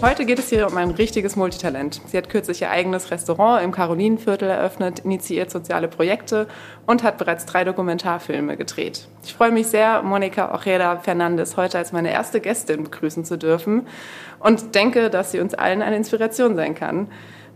[0.00, 2.00] Heute geht es hier um ein richtiges Multitalent.
[2.06, 6.46] Sie hat kürzlich ihr eigenes Restaurant im Karolinenviertel eröffnet, initiiert soziale Projekte
[6.86, 9.08] und hat bereits drei Dokumentarfilme gedreht.
[9.24, 13.88] Ich freue mich sehr, Monika Ojeda Fernandes heute als meine erste Gästin begrüßen zu dürfen
[14.38, 17.08] und denke, dass sie uns allen eine Inspiration sein kann,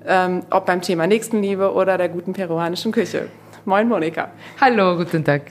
[0.05, 3.29] ähm, ob beim Thema Nächstenliebe oder der guten peruanischen Küche.
[3.67, 4.33] Moin, Monika.
[4.61, 5.43] Hallo, guten Tag.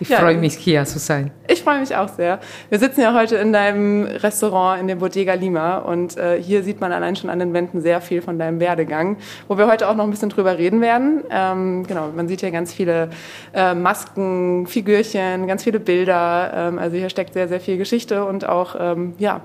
[0.00, 1.30] Ich ja, freue mich, hier zu sein.
[1.46, 2.40] Ich freue mich auch sehr.
[2.70, 6.80] Wir sitzen ja heute in deinem Restaurant in der Bodega Lima und äh, hier sieht
[6.80, 9.94] man allein schon an den Wänden sehr viel von deinem Werdegang, wo wir heute auch
[9.94, 11.22] noch ein bisschen drüber reden werden.
[11.30, 13.10] Ähm, genau, man sieht hier ganz viele
[13.52, 16.50] äh, Masken, Figürchen, ganz viele Bilder.
[16.54, 19.42] Ähm, also hier steckt sehr, sehr viel Geschichte und auch, ähm, ja,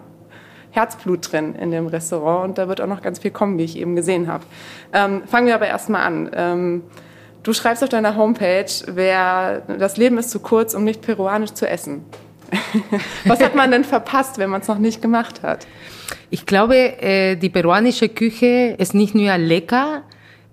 [0.72, 3.78] Herzblut drin in dem Restaurant und da wird auch noch ganz viel kommen, wie ich
[3.78, 4.44] eben gesehen habe.
[4.92, 6.30] Ähm, fangen wir aber erstmal an.
[6.34, 6.84] Ähm,
[7.46, 11.70] Du schreibst auf deiner Homepage, wer, das Leben ist zu kurz, um nicht peruanisch zu
[11.70, 12.04] essen.
[13.26, 15.68] Was hat man denn verpasst, wenn man es noch nicht gemacht hat?
[16.32, 20.02] Ich glaube, äh, die peruanische Küche ist nicht nur lecker,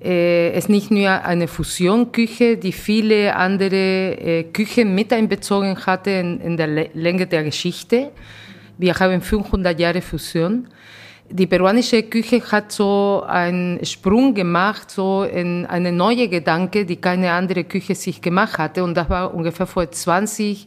[0.04, 6.40] äh, ist nicht nur eine Fusionküche, die viele andere äh, Küchen mit einbezogen hatte in,
[6.42, 8.10] in der Länge der Geschichte.
[8.76, 10.68] Wir haben 500 Jahre Fusion
[11.32, 17.32] die peruanische Küche hat so einen Sprung gemacht, so in eine neue Gedanke, die keine
[17.32, 18.84] andere Küche sich gemacht hatte.
[18.84, 20.66] Und das war ungefähr vor 20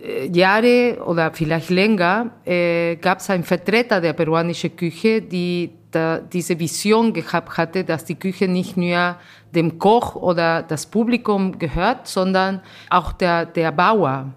[0.00, 6.18] äh, Jahre oder vielleicht länger, äh, gab es einen Vertreter der peruanischen Küche, die da,
[6.18, 9.16] diese Vision gehabt hatte, dass die Küche nicht nur
[9.54, 14.32] dem Koch oder das Publikum gehört, sondern auch der, der Bauer.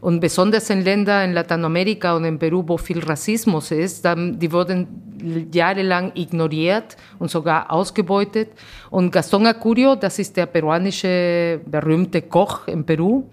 [0.00, 4.50] Und besonders in Ländern in Lateinamerika und in Peru, wo viel Rassismus ist, dann, die
[4.52, 8.50] wurden jahrelang ignoriert und sogar ausgebeutet.
[8.90, 13.24] Und Gaston Acurio, das ist der peruanische berühmte Koch in Peru,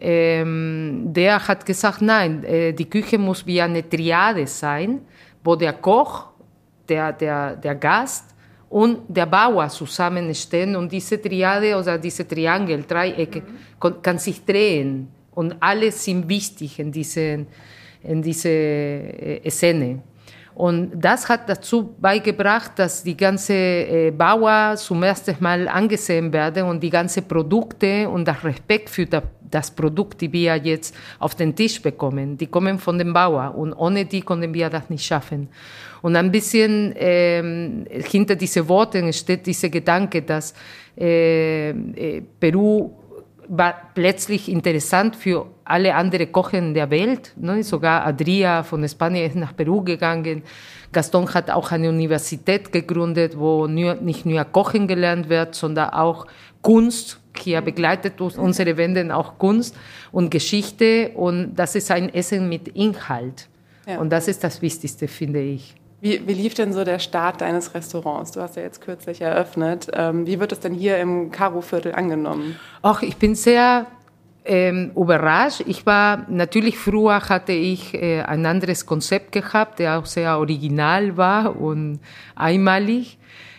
[0.00, 5.00] ähm, der hat gesagt, nein, äh, die Küche muss wie eine Triade sein,
[5.42, 6.28] wo der Koch,
[6.88, 8.34] der, der, der Gast
[8.68, 14.02] und der Bauer zusammenstehen und diese Triade oder diese Triangel, Dreiecke, mhm.
[14.02, 15.08] kann sich drehen
[15.38, 17.46] und alle sind wichtig in diese,
[18.02, 20.02] in diese äh, Szene.
[20.56, 26.64] Und das hat dazu beigebracht, dass die ganze äh, Bauer zum ersten Mal angesehen werden
[26.64, 31.54] und die ganzen Produkte und der Respekt für das Produkt, die wir jetzt auf den
[31.54, 35.48] Tisch bekommen, die kommen von dem Bauer und ohne die konnten wir das nicht schaffen.
[36.02, 40.52] Und ein bisschen ähm, hinter diesen Worten steht dieser Gedanke, dass
[40.96, 42.90] äh, äh Peru
[43.48, 47.32] war plötzlich interessant für alle anderen Kochen der Welt.
[47.36, 47.62] Ne?
[47.62, 50.42] Sogar Adria von Spanien ist nach Peru gegangen.
[50.92, 56.26] Gaston hat auch eine Universität gegründet, wo nur, nicht nur Kochen gelernt wird, sondern auch
[56.62, 57.20] Kunst.
[57.36, 59.76] Hier begleitet unsere Wände auch Kunst
[60.10, 61.10] und Geschichte.
[61.14, 63.48] Und das ist ein Essen mit Inhalt.
[63.86, 63.98] Ja.
[63.98, 65.74] Und das ist das Wichtigste, finde ich.
[66.00, 68.30] Wie, wie, lief denn so der Start deines Restaurants?
[68.30, 69.88] Du hast ja jetzt kürzlich eröffnet.
[69.92, 72.56] Ähm, wie wird es denn hier im Karo-Viertel angenommen?
[72.82, 73.86] Ach, ich bin sehr
[74.44, 75.62] ähm, überrascht.
[75.66, 81.16] Ich war, natürlich früher hatte ich äh, ein anderes Konzept gehabt, der auch sehr original
[81.16, 81.98] war und
[82.36, 83.18] einmalig.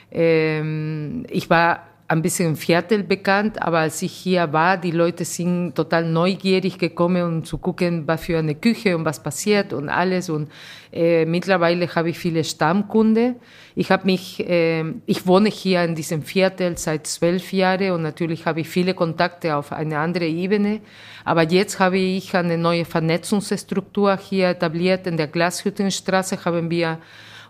[0.09, 5.75] Ähm, ich war ein bisschen Viertel bekannt, aber als ich hier war, die Leute sind
[5.75, 10.27] total neugierig gekommen, um zu gucken, was für eine Küche und was passiert und alles.
[10.27, 10.49] Und
[10.91, 13.35] äh, mittlerweile habe ich viele Stammkunde.
[13.75, 18.43] Ich habe mich, äh, ich wohne hier in diesem Viertel seit zwölf Jahren und natürlich
[18.47, 20.81] habe ich viele Kontakte auf eine andere Ebene.
[21.25, 25.05] Aber jetzt habe ich eine neue Vernetzungsstruktur hier etabliert.
[25.05, 26.97] In der Glashüttenstraße haben wir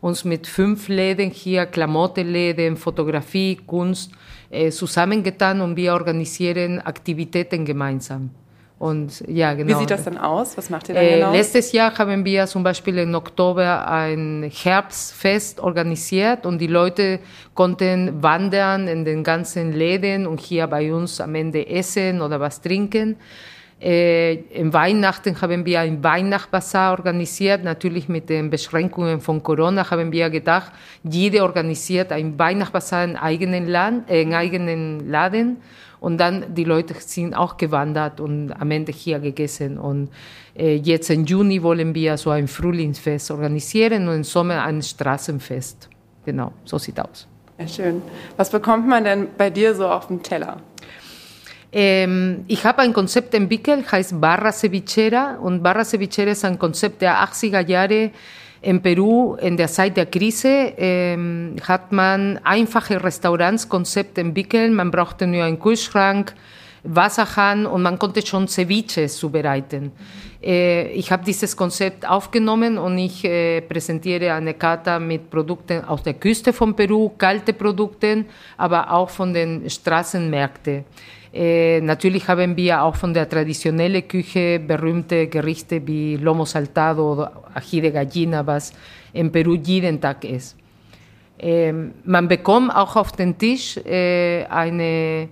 [0.02, 4.12] uns mit fünf Läden hier, Klamottenläden, Fotografie, Kunst,
[4.50, 8.32] äh, zusammengetan und wir organisieren Aktivitäten gemeinsam.
[8.80, 9.76] Und ja, genau.
[9.76, 10.58] Wie sieht das denn aus?
[10.58, 11.34] Was macht ihr da genau?
[11.34, 17.20] Äh, letztes Jahr haben wir zum Beispiel im Oktober ein Herbstfest organisiert und die Leute
[17.54, 22.62] konnten wandern in den ganzen Läden und hier bei uns am Ende essen oder was
[22.62, 23.18] trinken.
[23.82, 27.64] Äh, Im Weihnachten haben wir ein Weihnachtsbasar organisiert.
[27.64, 30.74] Natürlich mit den Beschränkungen von Corona haben wir gedacht,
[31.04, 35.58] jeder organisiert ein Weihnachtsbasar in eigenen, Land, äh, in eigenen Laden.
[36.02, 39.78] Und dann die Leute sind auch gewandert und am Ende hier gegessen.
[39.78, 40.10] Und
[40.58, 45.90] äh, jetzt im Juni wollen wir so ein Frühlingsfest organisieren und im Sommer ein Straßenfest.
[46.26, 47.28] Genau, so sieht aus.
[47.58, 48.02] Ja, schön.
[48.38, 50.58] Was bekommt man denn bei dir so auf dem Teller?
[51.72, 55.38] Ähm, ich habe ein Konzept entwickelt, heißt Barra Cevichera.
[55.38, 58.12] Und Barra Cevichera ist ein Konzept der 80er Jahre
[58.62, 64.74] in Peru in der Zeit der Krise ähm, hat man einfache Restaurantskonzepte entwickelt.
[64.74, 66.34] Man brauchte nur einen Kühlschrank,
[66.84, 69.92] Wasserhahn und man konnte schon Ceviche zubereiten.
[70.44, 76.04] Äh, ich habe dieses Konzept aufgenommen und ich äh, präsentiere eine Karte mit Produkten aus
[76.04, 78.26] der Küste von Peru, kalte Produkte,
[78.58, 80.84] aber auch von den Straßenmärkten.
[81.32, 87.32] Äh, natürlich haben wir auch von der traditionellen Küche berühmte Gerichte wie Lomo Saltado oder
[87.54, 88.74] Ají de Gallina, was
[89.14, 90.58] in Peru jeden Tag ist.
[91.38, 91.72] Äh,
[92.04, 95.30] man bekommt auch auf den Tisch äh, eine,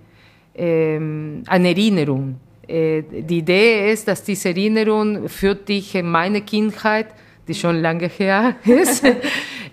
[0.56, 2.40] ähm, eine Erinnerung.
[2.68, 7.08] Äh, die Idee ist, dass diese Erinnerung führt dich in meine Kindheit,
[7.48, 9.04] die schon lange her ist,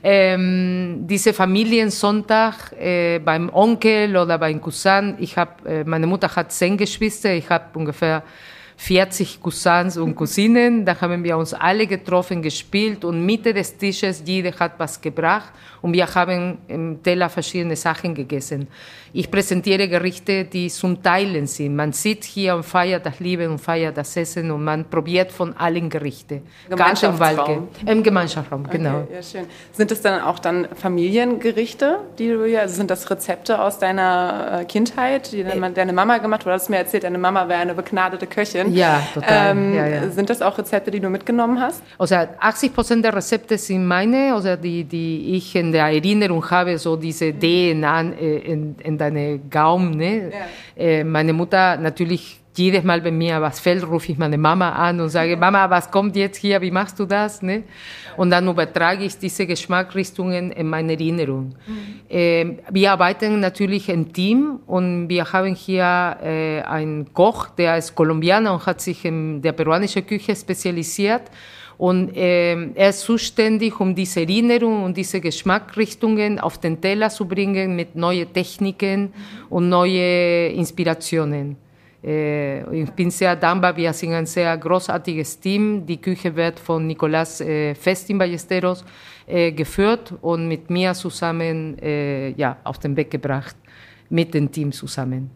[0.02, 5.16] ähm, diese Familiensonntag äh, beim Onkel oder beim Cousin.
[5.18, 8.22] Ich hab, äh, meine Mutter hat zehn Geschwister, ich habe ungefähr
[8.76, 10.84] 40 Cousins und Cousinen.
[10.84, 15.52] Da haben wir uns alle getroffen, gespielt und Mitte des Tisches, jeder hat was gebracht
[15.84, 18.68] und wir haben im Teller verschiedene Sachen gegessen.
[19.12, 21.76] Ich präsentiere Gerichte, die zum Teilen sind.
[21.76, 25.54] Man sitzt hier und feiert das Leben und feiert das Essen und man probiert von
[25.56, 26.42] allen Gerichten.
[26.68, 27.68] Gemeinschaftsraum.
[27.86, 29.02] Im Gemeinschaftsraum, genau.
[29.02, 29.44] Okay, ja, schön.
[29.72, 34.60] Sind das dann auch dann Familiengerichte, die du hier, also sind das Rezepte aus deiner
[34.62, 36.46] äh, Kindheit, die deine Mama gemacht hat?
[36.46, 38.63] Du hast mir erzählt, deine Mama wäre eine begnadete Köchin.
[38.72, 39.50] Ja, total.
[39.50, 40.11] Ähm, ja, ja.
[40.11, 41.82] Sind das auch Rezepte, die du mitgenommen hast?
[41.99, 46.78] Also 80 Prozent der Rezepte sind meine, also die, die ich in der Erinnerung habe,
[46.78, 49.96] so diese DNA in, in deine Gaumen.
[49.96, 50.31] Ne?
[50.31, 50.82] Ja.
[50.82, 55.00] Äh, meine Mutter natürlich jedes Mal, wenn mir was fällt, rufe ich meine Mama an
[55.00, 57.42] und sage, Mama, was kommt jetzt hier, wie machst du das?
[57.42, 57.64] Ne?
[58.16, 61.54] Und dann übertrage ich diese Geschmacksrichtungen in meine Erinnerung.
[61.66, 62.58] Mhm.
[62.70, 68.52] Wir arbeiten natürlich im Team und wir haben hier äh, einen Koch, der ist Kolumbianer
[68.54, 71.22] und hat sich in der peruanischen Küche spezialisiert.
[71.76, 77.26] Und äh, er ist zuständig, um diese Erinnerung und diese Geschmacksrichtungen auf den Teller zu
[77.26, 79.12] bringen mit neuen Techniken
[79.50, 81.56] und neuen Inspirationen.
[82.06, 85.86] Ich bin sehr dankbar, wir sind ein sehr großartiges Team.
[85.86, 88.84] Die Küche wird von Nicolás äh, Fest in Ballesteros
[89.26, 93.56] äh, geführt und mit mir zusammen äh, ja, auf den Weg gebracht,
[94.10, 95.30] mit dem Team zusammen.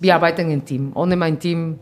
[0.00, 0.92] Wir arbeiten im Team.
[0.94, 1.78] Ohne mein Team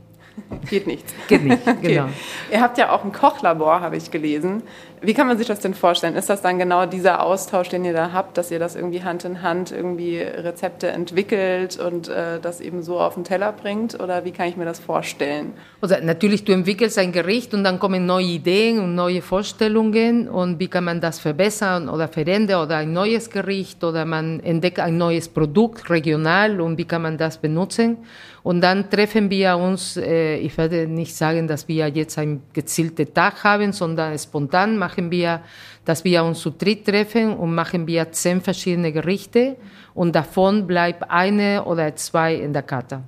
[0.69, 1.13] Geht nichts.
[1.29, 2.05] Geht nicht, genau.
[2.05, 2.13] Okay.
[2.53, 4.63] Ihr habt ja auch ein Kochlabor, habe ich gelesen.
[5.05, 6.15] Wie kann man sich das denn vorstellen?
[6.15, 9.25] Ist das dann genau dieser Austausch, den ihr da habt, dass ihr das irgendwie Hand
[9.25, 13.99] in Hand irgendwie Rezepte entwickelt und äh, das eben so auf den Teller bringt?
[14.01, 15.55] Oder wie kann ich mir das vorstellen?
[15.81, 20.61] Also natürlich, du entwickelst ein Gericht und dann kommen neue Ideen und neue Vorstellungen und
[20.61, 24.99] wie kann man das verbessern oder verändern oder ein neues Gericht oder man entdeckt ein
[24.99, 27.99] neues Produkt regional und wie kann man das benutzen?
[28.43, 33.15] Und dann treffen wir uns, äh, ich werde nicht sagen, dass wir jetzt einen gezielten
[33.15, 35.43] Tag haben, sondern spontan machen wir,
[35.85, 39.57] dass wir uns zu dritt treffen und machen wir zehn verschiedene Gerichte
[39.95, 43.03] und davon bleibt eine oder zwei in der Karte.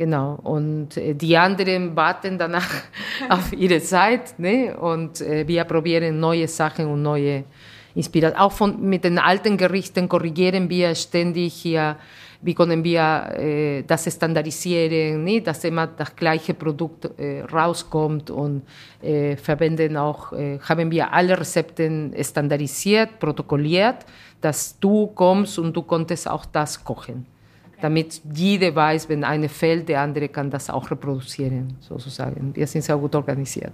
[0.00, 0.38] Genau.
[0.42, 2.70] Und äh, die anderen warten danach
[3.28, 4.38] auf ihre Zeit.
[4.38, 4.74] Ne?
[4.74, 7.44] Und äh, wir probieren neue Sachen und neue
[7.94, 8.40] Inspirationen.
[8.40, 11.96] Auch von, mit den alten Gerichten korrigieren wir ständig hier
[12.42, 15.46] wie können wir äh, das standardisieren, nicht?
[15.46, 18.62] dass immer das gleiche Produkt äh, rauskommt und
[19.02, 24.06] äh, verwenden auch, äh, haben wir alle Rezepte standardisiert, protokolliert,
[24.40, 27.26] dass du kommst und du konntest auch das kochen.
[27.80, 32.54] Damit jeder weiß, wenn eine fällt, der andere kann das auch reproduzieren, sozusagen.
[32.54, 33.72] Wir sind sehr gut organisiert.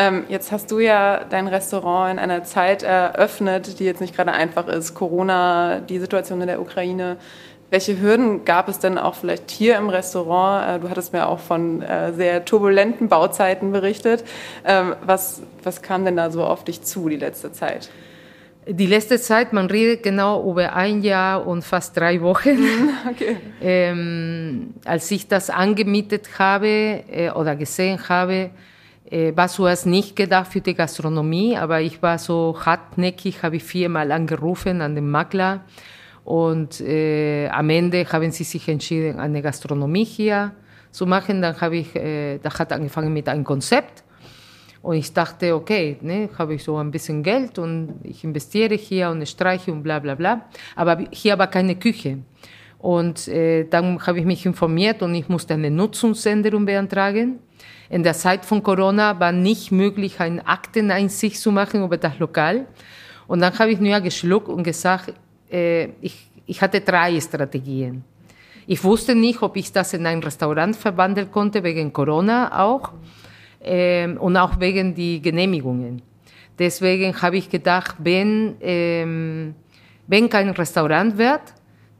[0.00, 4.32] Ähm, jetzt hast du ja dein Restaurant in einer Zeit eröffnet, die jetzt nicht gerade
[4.32, 4.94] einfach ist.
[4.94, 7.18] Corona, die Situation in der Ukraine.
[7.68, 10.66] Welche Hürden gab es denn auch vielleicht hier im Restaurant?
[10.66, 14.24] Äh, du hattest mir auch von äh, sehr turbulenten Bauzeiten berichtet.
[14.64, 17.90] Ähm, was, was kam denn da so auf dich zu die letzte Zeit?
[18.66, 22.58] Die letzte Zeit, man redet genau über ein Jahr und fast drei Wochen.
[23.10, 23.36] Okay.
[23.60, 28.50] Ähm, als ich das angemietet habe äh, oder gesehen habe,
[29.10, 34.12] war zuerst nicht gedacht für die Gastronomie, aber ich war so hartnäckig, habe ich viermal
[34.12, 35.64] angerufen an den Makler
[36.24, 40.52] und äh, am Ende haben sie sich entschieden, eine Gastronomie hier
[40.90, 41.42] zu machen.
[41.42, 44.04] Dann habe ich, äh, da hat angefangen mit einem Konzept
[44.82, 49.10] und ich dachte, okay, ne, habe ich so ein bisschen Geld und ich investiere hier
[49.10, 50.46] und streiche und bla bla bla.
[50.76, 52.18] Aber hier war keine Küche.
[52.80, 57.38] Und äh, dann habe ich mich informiert und ich musste eine Nutzungsänderung beantragen.
[57.90, 62.66] In der Zeit von Corona war nicht möglich, eine Akteneinsicht zu machen über das Lokal.
[63.26, 65.12] Und dann habe ich nur geschluckt und gesagt,
[65.50, 68.02] äh, ich, ich hatte drei Strategien.
[68.66, 72.92] Ich wusste nicht, ob ich das in ein Restaurant verwandeln konnte, wegen Corona auch
[73.60, 76.00] ähm, und auch wegen die Genehmigungen.
[76.58, 79.54] Deswegen habe ich gedacht, wenn, ähm,
[80.06, 81.42] wenn kein Restaurant wird,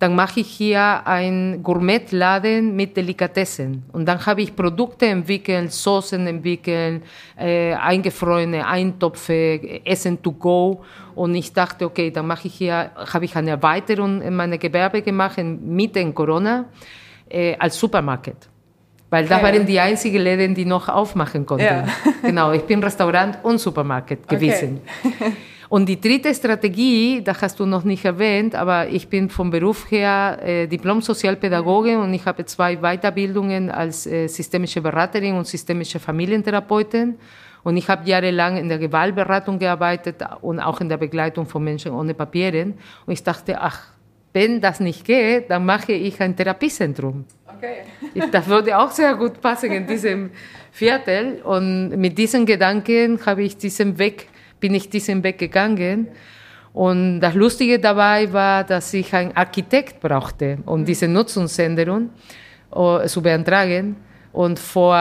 [0.01, 3.85] dann mache ich hier einen Gourmetladen mit Delikatessen.
[3.93, 7.03] Und dann habe ich Produkte entwickelt, Soßen entwickelt,
[7.39, 10.83] äh, eingefrorene Eintopfe, Essen to go.
[11.15, 15.03] Und ich dachte, okay, dann mache ich hier, habe ich eine Erweiterung in meine Gewerbe
[15.03, 16.65] gemacht, in Mitte in Corona,
[17.29, 18.49] äh, als Supermarkt.
[19.11, 19.35] Weil okay.
[19.35, 21.65] da waren die einzigen Läden, die noch aufmachen konnten.
[21.67, 21.85] Ja.
[22.23, 24.81] genau, ich bin Restaurant und Supermarkt gewesen.
[25.05, 25.33] Okay.
[25.71, 29.89] Und die dritte Strategie, da hast du noch nicht erwähnt, aber ich bin vom Beruf
[29.89, 37.15] her äh, Diplom-Sozialpädagoge und ich habe zwei Weiterbildungen als äh, systemische Beraterin und systemische Familientherapeutin.
[37.63, 41.93] Und ich habe jahrelang in der Gewaltberatung gearbeitet und auch in der Begleitung von Menschen
[41.93, 42.75] ohne Papieren.
[43.07, 43.93] Und ich dachte, ach,
[44.33, 47.25] wenn das nicht geht, dann mache ich ein Therapiezentrum.
[47.47, 47.83] Okay.
[48.33, 50.31] Das würde auch sehr gut passen in diesem
[50.73, 51.43] Viertel.
[51.45, 54.27] Und mit diesen Gedanken habe ich diesen Weg
[54.61, 56.09] bin ich diesen Weg gegangen.
[56.73, 62.11] Und das Lustige dabei war, dass ich einen Architekt brauchte, um diese Nutzungsänderung
[62.75, 63.97] uh, zu beantragen.
[64.33, 64.95] Und vor,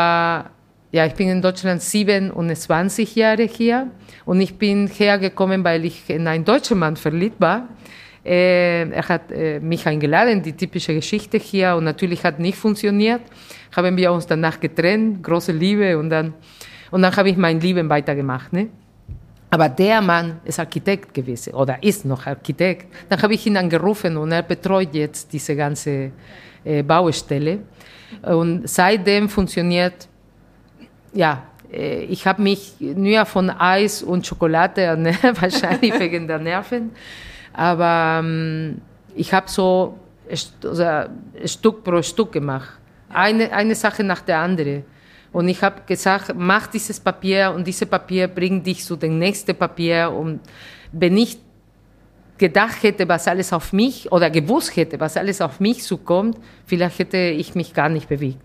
[0.91, 3.91] ja, ich bin in Deutschland 27 Jahre hier
[4.25, 7.67] und ich bin hergekommen, weil ich in einen deutschen Mann verliebt war.
[8.25, 13.21] Äh, er hat äh, mich eingeladen, die typische Geschichte hier und natürlich hat nicht funktioniert.
[13.75, 16.33] Haben wir uns danach getrennt, große Liebe und dann,
[16.89, 18.51] und dann habe ich mein Leben weitergemacht.
[18.51, 18.69] Ne?
[19.51, 22.87] Aber der Mann ist Architekt gewesen oder ist noch Architekt.
[23.09, 26.11] Dann habe ich ihn angerufen und er betreut jetzt diese ganze
[26.63, 27.59] äh, Baustelle.
[28.21, 30.07] Und seitdem funktioniert,
[31.13, 36.91] ja, äh, ich habe mich nur von Eis und Schokolade ernährt, wahrscheinlich wegen der Nerven.
[37.53, 38.81] Aber ähm,
[39.15, 39.97] ich habe so
[40.29, 40.85] also,
[41.45, 42.77] Stück pro Stück gemacht.
[43.11, 44.83] Eine, eine Sache nach der anderen.
[45.31, 49.55] Und ich habe gesagt, mach dieses Papier und dieses Papier bringt dich zu dem nächsten
[49.55, 50.11] Papier.
[50.11, 50.39] Und
[50.91, 51.37] wenn ich
[52.37, 56.99] gedacht hätte, was alles auf mich oder gewusst hätte, was alles auf mich zukommt, vielleicht
[56.99, 58.39] hätte ich mich gar nicht bewegt.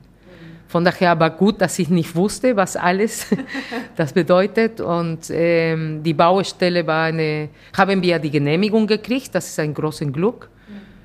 [0.66, 3.28] Von daher aber gut, dass ich nicht wusste, was alles
[3.96, 4.80] das bedeutet.
[4.80, 10.12] Und ähm, die Baustelle war eine, haben wir die Genehmigung gekriegt, das ist ein großes
[10.12, 10.50] Glück.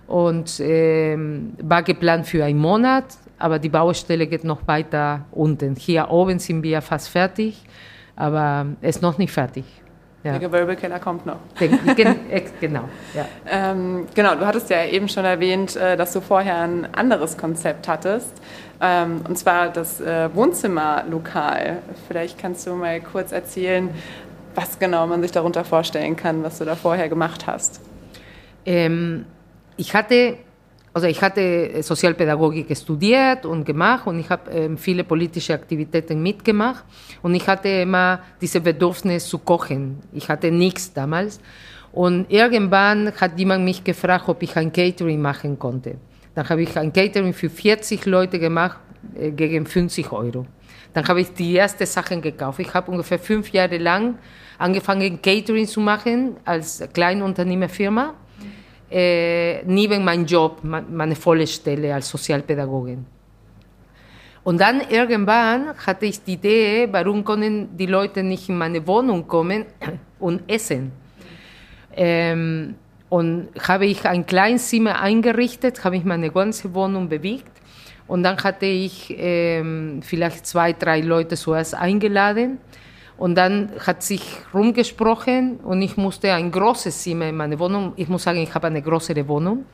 [0.08, 3.06] Und ähm, war geplant für einen Monat,
[3.40, 5.76] aber die Baustelle geht noch weiter unten.
[5.76, 7.64] Hier oben sind wir fast fertig,
[8.16, 9.66] aber es ist noch nicht fertig.
[10.24, 10.32] Ja.
[10.32, 11.38] Der Gewölbekeller kommt noch.
[12.60, 12.90] genau.
[13.14, 13.26] Ja.
[13.50, 17.88] Ähm, genau, du hattest ja eben schon erwähnt, äh, dass du vorher ein anderes Konzept
[17.88, 18.34] hattest,
[18.82, 21.78] ähm, und zwar das äh, Wohnzimmerlokal.
[22.08, 23.90] Vielleicht kannst du mal kurz erzählen,
[24.56, 27.80] was genau man sich darunter vorstellen kann, was du da vorher gemacht hast.
[28.66, 29.26] Ähm,
[29.78, 30.36] ich hatte
[30.94, 36.84] also ich hatte Sozialpädagogik studiert und gemacht und ich habe ähm, viele politische Aktivitäten mitgemacht
[37.22, 40.00] und ich hatte immer diese Bedürfnis zu kochen.
[40.14, 41.40] Ich hatte nichts damals
[41.92, 45.96] und irgendwann hat jemand mich gefragt, ob ich ein Catering machen konnte.
[46.34, 48.80] Dann habe ich ein Catering für 40 Leute gemacht
[49.16, 50.46] äh, gegen 50 Euro.
[50.94, 52.60] Dann habe ich die ersten Sachen gekauft.
[52.60, 54.18] Ich habe ungefähr fünf Jahre lang
[54.58, 58.29] angefangen, Catering zu machen als Kleinunternehmerfirma äh,
[58.92, 63.06] neben meinem Job, meine volle Stelle als Sozialpädagogin.
[64.44, 69.28] Und dann irgendwann hatte ich die Idee, warum können die Leute nicht in meine Wohnung
[69.28, 69.66] kommen
[70.20, 70.92] und essen.
[71.96, 72.76] Ähm,
[73.10, 77.52] und habe ich ein kleines Zimmer eingerichtet, habe ich meine ganze Wohnung bewegt.
[78.08, 82.58] Und dann hatte ich ähm, vielleicht zwei, drei Leute zuerst eingeladen.
[83.20, 84.22] Und dann hat sich
[84.54, 87.92] rumgesprochen und ich musste ein großes Zimmer in meine Wohnung.
[87.98, 89.66] Ich muss sagen, ich habe eine größere Wohnung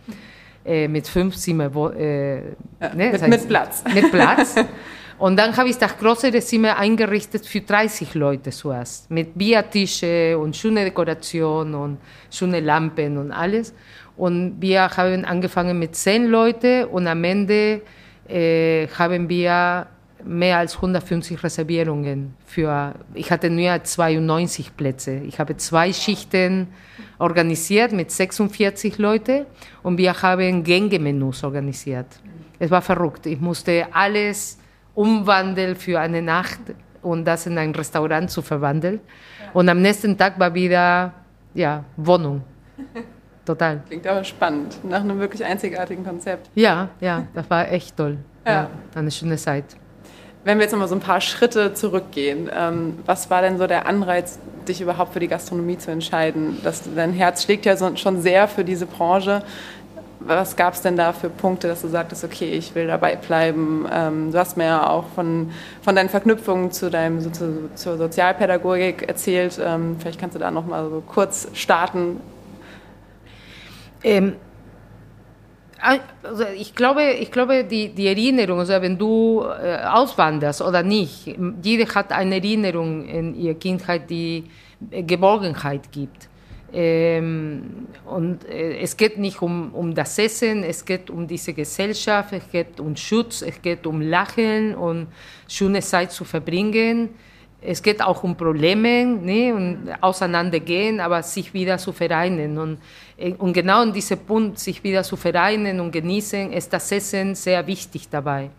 [0.65, 1.65] äh, mit fünf Zimmer.
[1.95, 3.83] Äh, ja, ne, mit, mit, Platz.
[3.93, 4.55] Mit Platz.
[5.19, 9.09] Und dann habe ich das größere Zimmer eingerichtet für 30 Leute zuerst.
[9.09, 11.99] Mit Biertische und schöne Dekoration und
[12.29, 13.73] schöne Lampen und alles.
[14.17, 17.81] Und wir haben angefangen mit 10 Leuten und am Ende
[18.27, 19.87] äh, haben wir
[20.25, 25.21] mehr als 150 Reservierungen für, ich hatte nur 92 Plätze.
[25.27, 26.67] Ich habe zwei Schichten
[27.19, 29.45] organisiert mit 46 Leuten
[29.83, 32.07] und wir haben Gängemenüs organisiert.
[32.59, 33.25] Es war verrückt.
[33.25, 34.57] Ich musste alles
[34.93, 36.59] umwandeln für eine Nacht
[37.01, 38.99] und das in ein Restaurant zu verwandeln.
[39.53, 41.13] Und am nächsten Tag war wieder
[41.53, 42.41] ja, Wohnung.
[43.45, 43.81] Total.
[43.87, 46.49] Klingt aber spannend, nach einem wirklich einzigartigen Konzept.
[46.55, 48.17] Ja, ja, das war echt toll.
[48.45, 48.51] Ja.
[48.51, 49.65] ja eine schöne Zeit.
[50.45, 53.87] Wenn wir jetzt nochmal so ein paar Schritte zurückgehen, ähm, was war denn so der
[53.87, 54.37] Anreiz,
[54.67, 56.59] dich überhaupt für die Gastronomie zu entscheiden?
[56.63, 59.41] Das, dein Herz schlägt ja schon sehr für diese Branche.
[60.19, 63.87] Was gab es denn da für Punkte, dass du sagtest, okay, ich will dabei bleiben?
[63.91, 65.49] Ähm, du hast mir ja auch von,
[65.81, 69.59] von deinen Verknüpfungen zu deinem, so, zu, zur Sozialpädagogik erzählt.
[69.59, 72.19] Ähm, vielleicht kannst du da nochmal so kurz starten.
[74.03, 74.35] Ähm,
[76.23, 81.35] also ich glaube, ich glaube die, die Erinnerung, also wenn du äh, auswanderst oder nicht,
[81.61, 84.45] jeder hat eine Erinnerung in ihrer Kindheit, die
[84.89, 86.29] Geborgenheit gibt.
[86.73, 92.33] Ähm, und äh, es geht nicht um, um das Essen, es geht um diese Gesellschaft,
[92.33, 95.07] es geht um Schutz, es geht um Lachen und
[95.47, 97.09] schöne Zeit zu verbringen.
[97.61, 102.57] Es geht auch um Probleme ne, und auseinandergehen, aber sich wieder zu vereinen.
[102.57, 102.77] Und,
[103.17, 107.33] äh, und genau in diesem Punkt, sich wieder zu vereinen und genießen, ist das Essen
[107.33, 108.49] sehr wichtig dabei.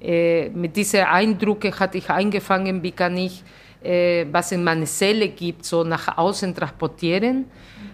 [0.00, 3.42] Äh, mit diesen Eindrücken hatte ich angefangen, wie kann ich,
[3.82, 7.44] äh, was in meiner Seele gibt, so nach außen transportieren.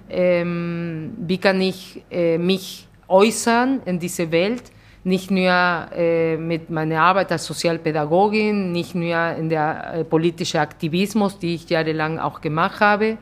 [0.09, 4.63] Ähm, wie kann ich äh, mich äußern in diese Welt
[5.07, 11.39] nicht nur äh, mit meiner Arbeit als Sozialpädagogin, nicht nur in der äh, politischen Aktivismus,
[11.39, 13.17] die ich jahrelang auch gemacht habe,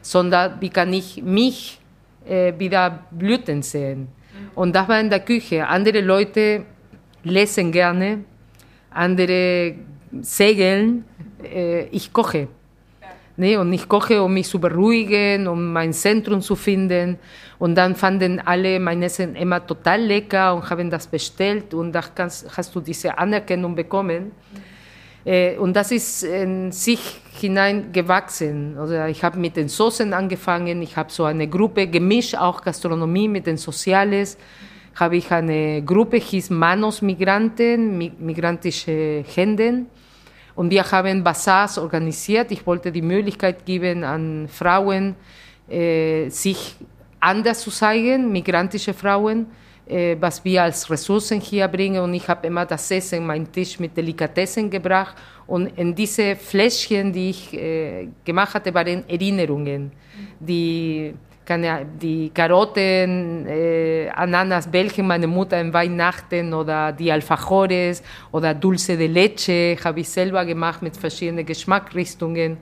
[0.00, 1.78] sondern wie kann ich mich
[2.26, 4.08] äh, wieder blüten sehen.
[4.54, 5.68] Und das war in der Küche.
[5.68, 6.64] Andere Leute
[7.22, 8.24] lesen gerne,
[8.90, 9.74] andere
[10.22, 11.04] segeln,
[11.44, 12.48] äh, ich koche.
[13.36, 13.58] Ne?
[13.58, 17.18] Und ich koche, um mich zu beruhigen, um mein Zentrum zu finden.
[17.58, 22.02] Und dann fanden alle mein Essen immer total lecker und haben das bestellt und da
[22.14, 24.32] kannst, hast du diese Anerkennung bekommen.
[25.24, 28.76] Äh, und das ist in sich hinein gewachsen.
[28.78, 33.28] Also ich habe mit den Soßen angefangen, ich habe so eine Gruppe gemischt, auch Gastronomie
[33.28, 34.38] mit den Soziales.
[34.94, 39.84] Habe ich eine Gruppe, hieß Manos Migranten, migrantische Hände.
[40.56, 42.50] Und wir haben Bazars organisiert.
[42.50, 45.14] Ich wollte die Möglichkeit geben an Frauen,
[45.68, 46.76] äh, sich
[47.20, 49.46] anders zu zeigen, migrantische Frauen,
[49.86, 52.02] äh, was wir als Ressourcen hier bringen.
[52.02, 55.16] Und ich habe immer das Essen, meinen Tisch mit Delikatessen gebracht.
[55.46, 59.92] Und in diese Fläschchen, die ich äh, gemacht hatte, waren Erinnerungen,
[60.40, 61.14] die
[62.00, 69.06] die Karotten, äh, Ananas, welche meine Mutter in Weihnachten oder die Alfajores oder Dulce de
[69.06, 72.58] Leche habe ich selber gemacht mit verschiedenen Geschmacksrichtungen.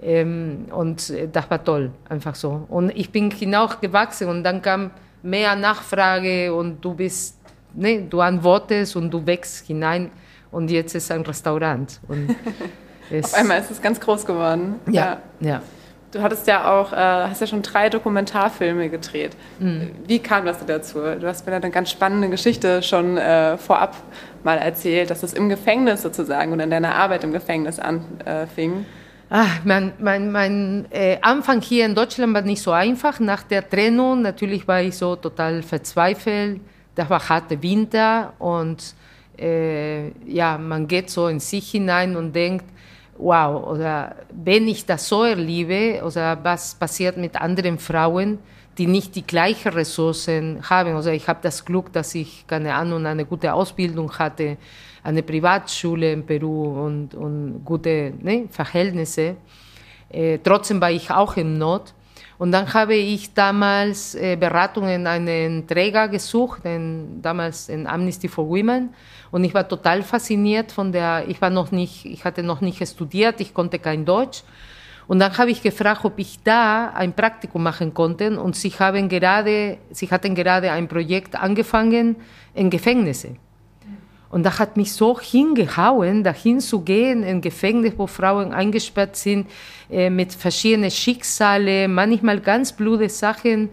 [0.00, 2.66] Ähm, und das war toll, einfach so.
[2.68, 4.90] Und ich bin hinausgewachsen und dann kam
[5.22, 7.38] mehr Nachfrage und du bist,
[7.74, 10.10] ne, du antwortest und du wächst hinein
[10.50, 12.00] und jetzt ist ein Restaurant.
[12.08, 12.36] Und
[13.24, 14.76] Auf einmal ist es ganz groß geworden.
[14.90, 15.48] Ja, ja.
[15.48, 15.62] ja.
[16.12, 19.34] Du hattest ja auch, äh, hast ja schon drei Dokumentarfilme gedreht.
[19.58, 19.92] Mhm.
[20.06, 20.98] Wie kam das dazu?
[20.98, 23.96] Du hast mir eine ganz spannende Geschichte schon äh, vorab
[24.44, 28.72] mal erzählt, dass es im Gefängnis sozusagen und in deiner Arbeit im Gefängnis anfing.
[28.72, 28.84] Äh,
[29.34, 33.18] Ah, mein, mein, mein äh, Anfang hier in Deutschland war nicht so einfach.
[33.18, 36.60] Nach der Trennung natürlich war ich so total verzweifelt.
[36.94, 38.94] Das war harte Winter und
[39.38, 42.66] äh, ja, man geht so in sich hinein und denkt,
[43.18, 48.38] wow, oder wenn ich das so erlebe, oder was passiert mit anderen Frauen,
[48.78, 50.96] die nicht die gleichen Ressourcen haben.
[50.96, 54.56] Also ich habe das Glück, dass ich, keine Ahnung, eine gute Ausbildung hatte
[55.02, 59.36] eine Privatschule in Peru und, und gute ne, Verhältnisse.
[60.08, 61.94] Äh, trotzdem war ich auch in Not.
[62.42, 68.26] Und dann habe ich damals äh, Beratung in einen Träger gesucht, in, damals in Amnesty
[68.26, 68.92] for Women.
[69.30, 72.84] Und ich war total fasziniert von der, ich war noch nicht, ich hatte noch nicht
[72.84, 74.42] studiert, ich konnte kein Deutsch.
[75.06, 78.36] Und dann habe ich gefragt, ob ich da ein Praktikum machen konnte.
[78.40, 82.16] Und sie haben gerade, sie hatten gerade ein Projekt angefangen
[82.54, 83.36] in Gefängnisse.
[84.32, 89.46] Und das hat mich so hingehauen, dahin zu gehen, in Gefängnis, wo Frauen eingesperrt sind,
[89.90, 93.68] äh, mit verschiedenen Schicksalen, manchmal ganz blöde Sachen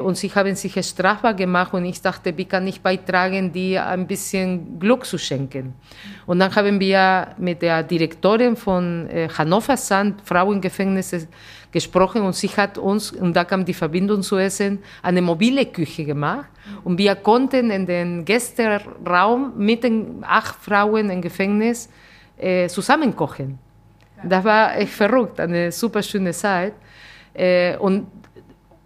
[0.00, 4.08] und sie haben sich strafbar gemacht und ich dachte, wie kann ich beitragen, die ein
[4.08, 5.74] bisschen Glück zu schenken.
[6.26, 11.28] Und dann haben wir mit der Direktorin von äh, Hannover Sand Frauengefängnis
[11.70, 16.04] gesprochen und sie hat uns, und da kam die Verbindung zu Essen, eine mobile Küche
[16.04, 16.48] gemacht.
[16.82, 21.88] Und wir konnten in den Gästeraum mit den acht Frauen im Gefängnis
[22.36, 23.58] äh, zusammen kochen.
[24.24, 26.74] Das war echt verrückt, eine super schöne Zeit.
[27.32, 28.17] Äh, und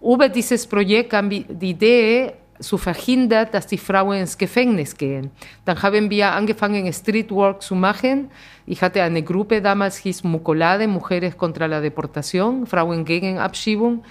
[0.03, 5.31] über dieses Projekt kam die Idee, zu verhindern, dass die Frauen ins Gefängnis gehen.
[5.65, 8.31] Dann haben wir angefangen, Streetwork zu machen.
[8.67, 14.05] Ich hatte eine Gruppe damals, hieß Mucolade, Mujeres contra la Deportación, Frauen gegen Abschiebung,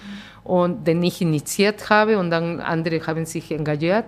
[0.44, 4.06] und den ich initiiert habe und dann andere haben sich engagiert.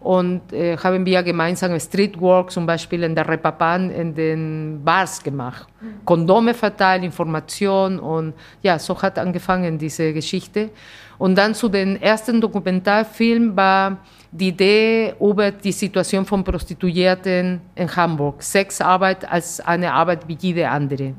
[0.00, 5.66] Und äh, haben wir gemeinsam Streetwork zum Beispiel in der Repapan in den Bars gemacht.
[6.04, 10.70] Kondome verteilt, Information und ja, so hat angefangen diese Geschichte.
[11.18, 13.98] Und dann zu den ersten Dokumentarfilm war
[14.30, 18.42] die Idee über die Situation von Prostituierten in Hamburg.
[18.42, 21.14] Sexarbeit als eine Arbeit wie jede andere.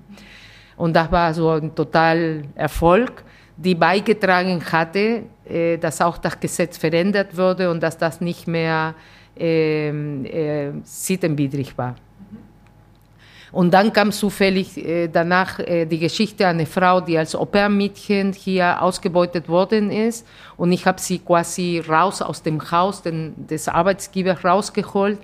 [0.76, 3.24] Und das war so ein total Erfolg,
[3.56, 8.94] die beigetragen hatte, äh, dass auch das Gesetz verändert wurde und dass das nicht mehr
[9.38, 11.96] äh, äh, sittenwidrig war.
[13.56, 18.82] Und dann kam zufällig äh, danach äh, die Geschichte einer Frau, die als Au-pair-Mädchen hier
[18.82, 20.28] ausgebeutet worden ist.
[20.58, 25.20] Und ich habe sie quasi raus aus dem Haus den, des Arbeitgebers rausgeholt.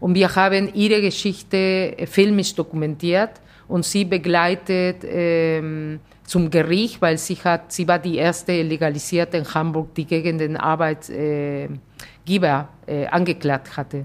[0.00, 3.30] Und wir haben ihre Geschichte äh, filmisch dokumentiert
[3.68, 9.54] und sie begleitet ähm, zum Gericht, weil sie, hat, sie war die erste Legalisierte in
[9.54, 11.78] Hamburg, die gegen den Arbeitgeber
[12.88, 14.02] äh, angeklagt hatte.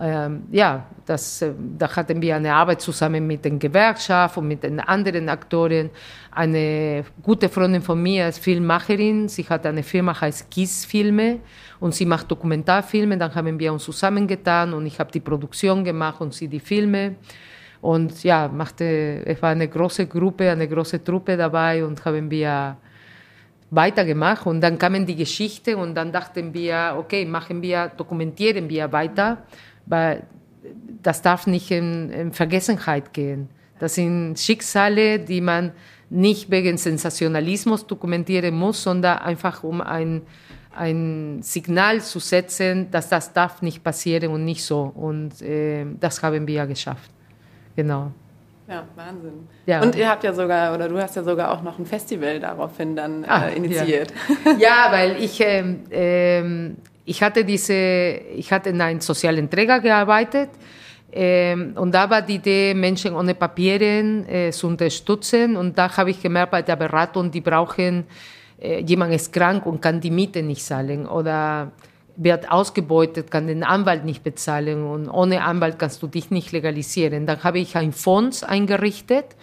[0.00, 4.62] Ähm, ja, das, äh, da hatten wir eine Arbeit zusammen mit den Gewerkschaften und mit
[4.62, 5.90] den anderen Akteuren.
[6.30, 9.28] Eine gute Freundin von mir ist Filmmacherin.
[9.28, 11.40] Sie hat eine Firma, heißt Kiss Filme
[11.78, 13.18] und sie macht Dokumentarfilme.
[13.18, 17.16] Dann haben wir uns zusammengetan und ich habe die Produktion gemacht und sie die Filme.
[17.82, 22.76] Und ja, machte, es war eine große Gruppe, eine große Truppe dabei und haben wir
[23.70, 24.46] weitergemacht.
[24.46, 29.42] Und dann kamen die Geschichte und dann dachten wir, okay, machen wir, dokumentieren wir weiter
[29.92, 30.22] weil
[31.02, 33.50] das darf nicht in, in Vergessenheit gehen.
[33.78, 35.72] Das sind Schicksale, die man
[36.08, 40.22] nicht wegen Sensationalismus dokumentieren muss, sondern einfach um ein,
[40.74, 44.90] ein Signal zu setzen, dass das darf nicht passieren und nicht so.
[44.94, 47.10] Und äh, das haben wir geschafft.
[47.76, 48.12] Genau.
[48.68, 49.46] Ja, Wahnsinn.
[49.66, 49.82] Ja.
[49.82, 52.96] Und ihr habt ja sogar, oder du hast ja sogar auch noch ein Festival daraufhin
[52.96, 54.12] dann ah, äh, initiiert.
[54.46, 54.52] Ja.
[54.58, 57.74] ja, weil ich ähm, ich hatte diese,
[58.36, 60.50] ich hatte in einem sozialen Träger gearbeitet
[61.12, 65.56] ähm, und da war die Idee, Menschen ohne Papieren äh, zu unterstützen.
[65.56, 68.04] Und da habe ich gemerkt bei der Beratung, die brauchen,
[68.58, 71.06] äh, jemand ist krank und kann die Miete nicht zahlen.
[71.06, 71.70] Oder
[72.16, 74.84] wird ausgebeutet, kann den Anwalt nicht bezahlen.
[74.84, 77.26] Und ohne Anwalt kannst du dich nicht legalisieren.
[77.26, 79.36] Dann habe ich ein Fonds eingerichtet,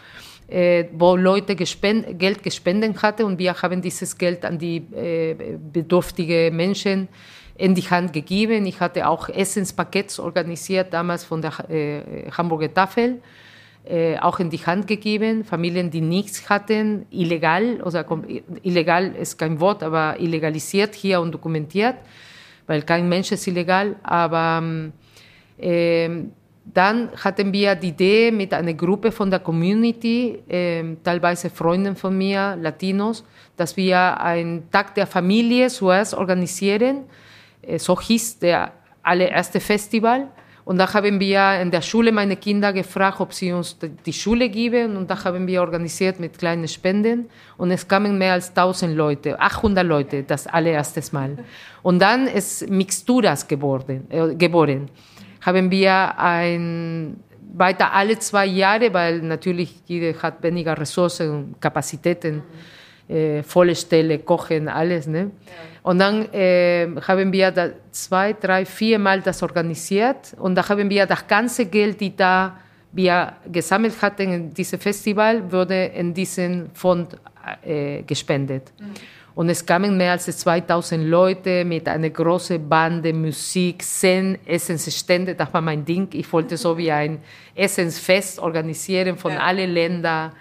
[0.47, 5.35] äh, wo Leute gespend Geld gespendet hatten und wir haben dieses Geld an die äh,
[5.71, 7.07] bedürftige Menschen
[7.59, 8.65] in die Hand gegeben.
[8.65, 13.21] Ich hatte auch Essenspakets organisiert, damals von der äh, Hamburger Tafel,
[13.83, 15.43] äh, auch in die Hand gegeben.
[15.43, 17.99] Familien, die nichts hatten, illegal, also
[18.63, 21.95] illegal ist kein Wort, aber illegalisiert hier und dokumentiert,
[22.65, 23.97] weil kein Mensch ist illegal.
[24.03, 24.63] Aber
[25.57, 26.09] äh,
[26.63, 32.17] dann hatten wir die Idee mit einer Gruppe von der Community, äh, teilweise Freunden von
[32.17, 33.25] mir, Latinos,
[33.57, 37.03] dass wir einen Tag der Familie zuerst organisieren
[37.77, 38.71] so hieß der
[39.03, 40.27] allererste Festival.
[40.69, 44.49] Und da haben wir in der Schule meine Kinder gefragt, ob sie uns die Schule
[44.49, 44.97] geben.
[44.97, 47.27] Und da haben wir organisiert mit kleinen Spenden.
[47.57, 51.39] Und es kamen mehr als 1000 Leute, 800 Leute, das allererste Mal.
[51.81, 54.91] Und dann ist Mixturas geworden, äh, geboren.
[55.41, 57.17] Haben wir ein,
[57.51, 62.43] weiter alle zwei Jahre, weil natürlich jeder hat weniger Ressourcen und Kapazitäten,
[63.07, 65.07] äh, volle Stelle, kochen, alles.
[65.07, 65.31] Ne?
[65.47, 65.51] Ja.
[65.83, 70.89] Und dann äh, haben wir da zwei, drei, vier Mal das organisiert und da haben
[70.89, 72.57] wir das ganze Geld, die da
[72.91, 77.15] wir gesammelt hatten in diesem Festival, wurde in diesen Fonds
[77.63, 78.71] äh, gespendet.
[78.79, 78.93] Mhm.
[79.35, 85.33] Und es kamen mehr als 2000 Leute mit einer großen Bande, Musik, Zen, Essensstände.
[85.33, 86.09] Das war mein Ding.
[86.11, 87.19] Ich wollte so wie ein
[87.55, 89.39] Essensfest organisieren von ja.
[89.39, 90.33] allen Ländern.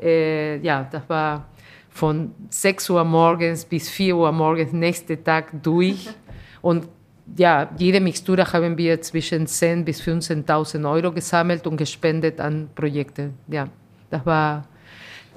[0.00, 1.48] Äh, ja, das war
[1.94, 6.08] von 6 Uhr morgens bis 4 Uhr morgens, nächsten Tag durch.
[6.60, 6.88] Und
[7.36, 13.30] ja, jede Mixtur haben wir zwischen 10.000 bis 15.000 Euro gesammelt und gespendet an Projekte.
[13.46, 13.68] Ja,
[14.10, 14.64] das war.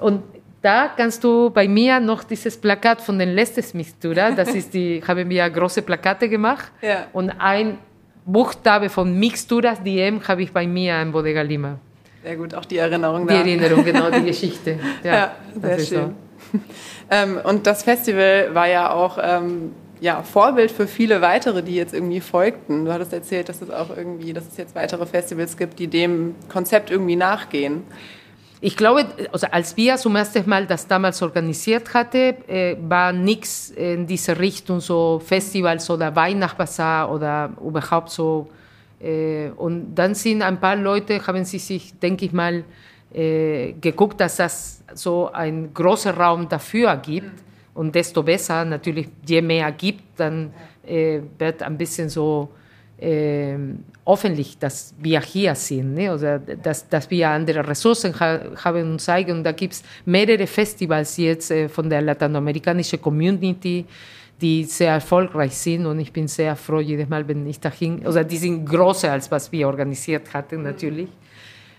[0.00, 0.22] Und
[0.60, 5.00] da kannst du bei mir noch dieses Plakat von den Lestes Mistura, das ist die,
[5.08, 6.72] haben wir große Plakate gemacht.
[6.82, 7.06] Ja.
[7.12, 7.78] Und ein
[8.26, 11.78] Buchstabe von Mixturas DM habe ich bei mir in Bodega Lima.
[12.24, 13.42] Sehr gut, auch die Erinnerung da.
[13.42, 14.76] Die Erinnerung, genau, die Geschichte.
[15.04, 16.06] Ja, ja sehr schön.
[16.08, 16.27] So.
[17.10, 21.94] ähm, und das Festival war ja auch ähm, ja, Vorbild für viele weitere, die jetzt
[21.94, 22.84] irgendwie folgten.
[22.84, 26.34] Du hattest erzählt, dass es auch irgendwie, dass es jetzt weitere Festivals gibt, die dem
[26.48, 27.82] Konzept irgendwie nachgehen.
[28.60, 33.70] Ich glaube, also als wir zum ersten Mal das damals organisiert hatten, äh, war nichts
[33.70, 38.48] in dieser Richtung, so Festivals oder Weihnachtsbasar oder überhaupt so.
[39.00, 42.64] Äh, und dann sind ein paar Leute, haben sie sich, denke ich mal,
[43.12, 47.42] äh, geguckt, dass das so ein großer Raum dafür gibt.
[47.74, 50.52] Und desto besser, natürlich, je mehr gibt, dann
[50.86, 52.48] äh, wird ein bisschen so
[52.98, 53.56] äh,
[54.04, 56.12] öffentlich, dass wir hier sind, ne?
[56.12, 59.38] oder dass, dass wir andere Ressourcen ha haben und zeigen.
[59.38, 63.86] Und da gibt es mehrere Festivals jetzt äh, von der lateinamerikanischen Community,
[64.40, 65.86] die sehr erfolgreich sind.
[65.86, 69.30] Und ich bin sehr froh jedes Mal, wenn ich dahin, also die sind größer als
[69.30, 71.08] was wir organisiert hatten natürlich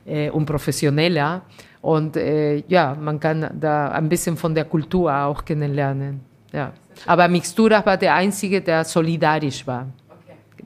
[0.10, 1.41] äh, und professioneller.
[1.82, 6.22] Und äh, ja, man kann da ein bisschen von der Kultur auch kennenlernen.
[6.52, 6.74] Ja.
[7.06, 9.88] Aber Mixtura war der einzige, der solidarisch war.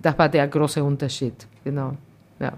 [0.02, 1.94] Das war der große Unterschied, genau.
[2.40, 2.54] Ja.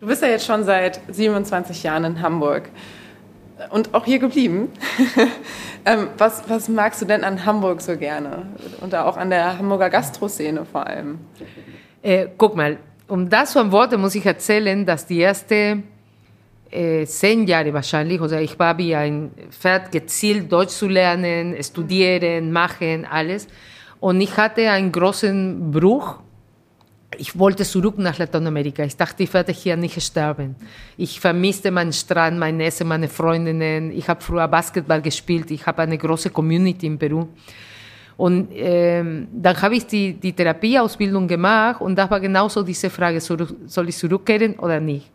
[0.00, 2.68] Du bist ja jetzt schon seit 27 Jahren in Hamburg
[3.70, 4.70] und auch hier geblieben.
[5.84, 8.46] ähm, was, was magst du denn an Hamburg so gerne?
[8.80, 11.18] Und auch an der Hamburger Gastroszene vor allem?
[12.02, 12.78] Äh, guck mal,
[13.08, 15.82] um das zu antworten, muss ich erzählen, dass die erste
[16.70, 22.52] äh, zehn Jahre wahrscheinlich, also ich war wie ein Pferd gezielt, Deutsch zu lernen, studieren,
[22.52, 23.48] machen, alles.
[24.00, 26.20] Und ich hatte einen großen Bruch.
[27.16, 28.84] Ich wollte zurück nach Lateinamerika.
[28.84, 30.54] Ich dachte, ich werde hier nicht sterben.
[30.96, 33.90] Ich vermisste meinen Strand, mein Essen, meine Freundinnen.
[33.90, 35.50] Ich habe früher Basketball gespielt.
[35.50, 37.26] Ich habe eine große Community in Peru.
[38.18, 43.20] Und ähm, dann habe ich die, die Therapieausbildung gemacht und da war genauso diese Frage,
[43.20, 45.08] soll, ich zurückkehren oder nicht?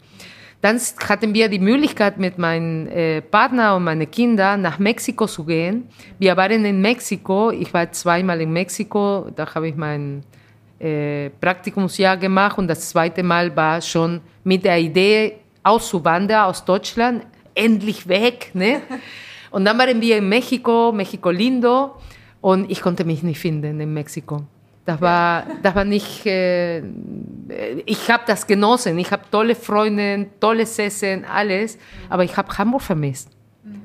[0.61, 5.43] Dann hatten wir die Möglichkeit, mit meinem äh, Partner und meinen Kindern nach Mexiko zu
[5.43, 5.89] gehen.
[6.17, 10.23] Wir waren in Mexiko, ich war zweimal in Mexiko, da habe ich mein
[10.79, 17.25] äh, Praktikumsjahr gemacht und das zweite Mal war schon mit der Idee, auszuwandern aus Deutschland,
[17.53, 18.51] endlich weg.
[18.53, 18.81] Ne?
[19.51, 21.91] Und dann waren wir in Mexiko, Mexiko Lindo,
[22.43, 24.43] und ich konnte mich nicht finden in Mexiko.
[24.85, 26.79] Das war, das war nicht, äh,
[27.85, 28.99] ich habe das genossen.
[28.99, 31.77] Ich habe tolle Freunde, tolles Essen, alles.
[32.09, 33.29] Aber ich habe Hamburg vermisst.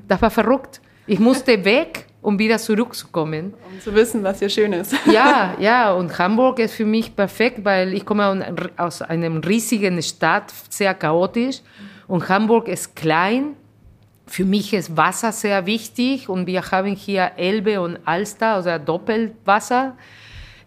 [0.09, 0.81] Das war verrückt.
[1.07, 3.53] Ich musste weg, um wieder zurückzukommen.
[3.71, 4.93] Um zu wissen, was hier schön ist.
[5.05, 5.93] Ja, ja.
[5.93, 11.61] Und Hamburg ist für mich perfekt, weil ich komme aus einem riesigen Stadt, sehr chaotisch.
[12.07, 13.55] Und Hamburg ist klein.
[14.29, 19.97] Für mich ist Wasser sehr wichtig und wir haben hier Elbe und Alster, also Doppelwasser.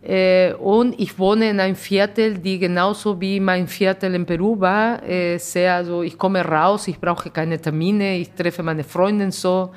[0.03, 5.01] Äh, und ich wohne in einem Viertel, die genauso wie mein Viertel in Peru war,
[5.09, 9.71] äh, sehr, also ich komme raus, ich brauche keine Termine, ich treffe meine Freundin so.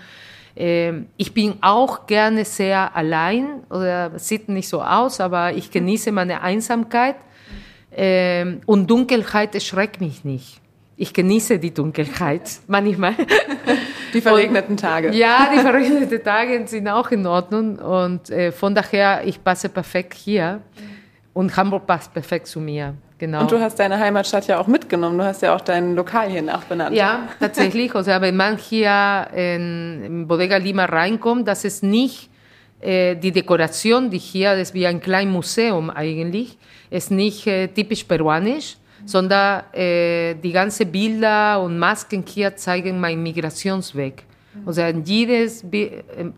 [0.56, 6.12] Äh, ich bin auch gerne sehr allein, oder sieht nicht so aus, aber ich genieße
[6.12, 7.17] meine Einsamkeit.
[7.91, 10.64] Äh, und Dunkelheit erschreckt mich nicht
[10.97, 13.15] ich genieße die Dunkelheit manchmal.
[14.13, 15.12] Die verregneten Tage.
[15.12, 20.13] ja, die verregneten Tage sind auch in Ordnung und äh, von daher, ich passe perfekt
[20.13, 20.62] hier
[21.34, 22.93] und Hamburg passt perfekt zu mir.
[23.17, 23.41] Genau.
[23.41, 25.17] Und du hast deine Heimatstadt ja auch mitgenommen.
[25.17, 26.95] Du hast ja auch dein Lokal hier nachbenannt.
[26.95, 27.93] Ja, tatsächlich.
[27.93, 32.29] Also wenn man hier in, in Bodega Lima reinkommt, das ist nicht
[32.81, 36.58] äh, die Dekoration, die hier, ist wie ein kleines Museum eigentlich,
[36.89, 43.23] ist nicht äh, typisch peruanisch, sondern äh, die ganzen Bilder und Masken hier zeigen meinen
[43.23, 44.23] Migrationsweg.
[44.65, 45.65] Also, jedes,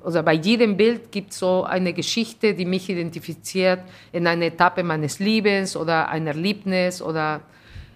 [0.03, 4.83] also bei jedem Bild gibt es so eine Geschichte, die mich identifiziert in einer Etappe
[4.83, 7.41] meines Lebens oder ein Erlebnis oder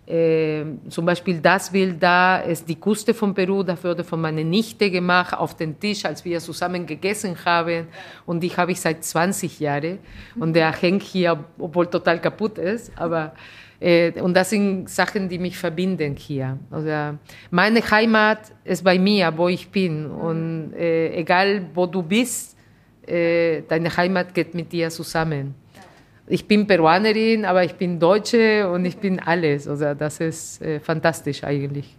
[0.07, 4.43] äh, zum Beispiel das Bild da ist die Küste von Peru, das wurde von meiner
[4.43, 7.87] Nichte gemacht auf den Tisch, als wir zusammen gegessen haben
[8.25, 9.99] und die habe ich seit 20 Jahren
[10.39, 13.33] und der hängt hier, obwohl total kaputt ist, aber
[13.81, 16.59] und das sind Sachen, die mich verbinden hier.
[16.69, 17.17] Also
[17.49, 20.05] meine Heimat ist bei mir, wo ich bin.
[20.05, 22.55] Und äh, egal, wo du bist,
[23.07, 25.55] äh, deine Heimat geht mit dir zusammen.
[26.27, 29.67] Ich bin Peruanerin, aber ich bin Deutsche und ich bin alles.
[29.67, 31.97] Also das ist äh, fantastisch eigentlich.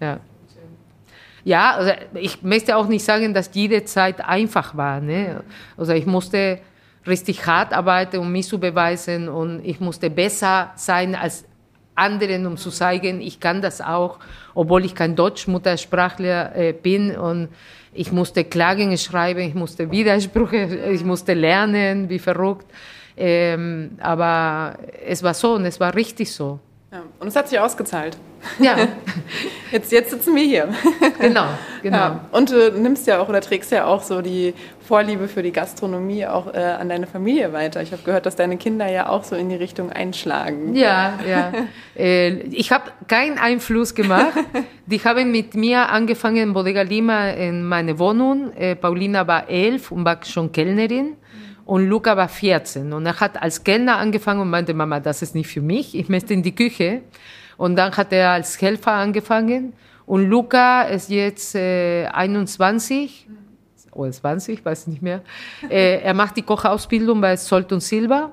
[0.00, 0.20] Ja.
[1.44, 5.00] Ja, also ich möchte auch nicht sagen, dass jede Zeit einfach war.
[5.00, 5.42] Ne?
[5.76, 6.60] Also ich musste
[7.06, 11.44] richtig hart arbeiten, um mich zu beweisen und ich musste besser sein als
[11.94, 14.18] anderen, um zu zeigen, ich kann das auch,
[14.54, 17.48] obwohl ich kein Deutsch-Muttersprachler äh, bin und
[17.92, 22.66] ich musste Klagen schreiben, ich musste Widersprüche, ich musste lernen, wie verrückt.
[23.16, 26.58] Ähm, aber es war so und es war richtig so.
[26.92, 28.18] Ja, und es hat sich ausgezahlt.
[28.58, 28.76] Ja.
[29.70, 30.68] Jetzt, jetzt sitzen wir hier.
[31.18, 31.46] Genau,
[31.82, 31.96] genau.
[31.96, 34.52] Ja, und du nimmst ja auch oder trägst ja auch so die
[34.86, 37.80] Vorliebe für die Gastronomie auch äh, an deine Familie weiter.
[37.80, 40.74] Ich habe gehört, dass deine Kinder ja auch so in die Richtung einschlagen.
[40.74, 41.52] Ja, ja.
[41.96, 44.34] äh, ich habe keinen Einfluss gemacht.
[44.84, 48.52] Die haben mit mir angefangen in Bodega Lima in meine Wohnung.
[48.52, 51.16] Äh, Paulina war elf und war schon Kellnerin
[51.64, 52.92] und Luca war 14.
[52.92, 56.08] Und er hat als Kellner angefangen und meinte, Mama, das ist nicht für mich, ich
[56.08, 57.02] möchte in die Küche.
[57.56, 59.72] Und dann hat er als Helfer angefangen.
[60.06, 63.28] Und Luca ist jetzt äh, 21
[63.92, 65.22] oder 20, weiß nicht mehr.
[65.68, 68.32] Äh, er macht die Kochausbildung bei Solt und Silber.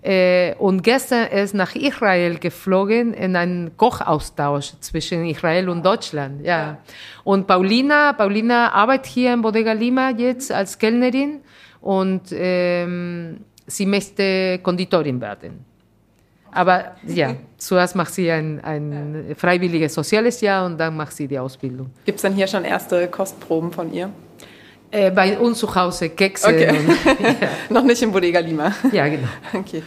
[0.00, 6.46] Äh, und gestern ist nach Israel geflogen in einen Kochaustausch zwischen Israel und Deutschland.
[6.46, 6.78] Ja.
[7.24, 11.40] Und Paulina, Paulina arbeitet hier in Bodega Lima jetzt als Kellnerin
[11.80, 15.64] und ähm, sie möchte Konditorin werden.
[16.50, 21.38] Aber ja, zuerst macht sie ein, ein freiwilliges soziales Jahr und dann macht sie die
[21.38, 21.90] Ausbildung.
[22.04, 24.10] Gibt es dann hier schon erste Kostproben von ihr?
[24.90, 26.48] Äh, bei uns zu Hause, Kekse.
[26.48, 26.70] Okay.
[26.70, 26.88] Und,
[27.40, 27.48] ja.
[27.68, 28.72] Noch nicht in Bodega Lima.
[28.90, 29.28] Ja, genau.
[29.52, 29.82] Okay.